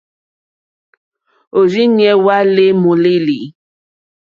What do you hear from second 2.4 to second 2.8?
lê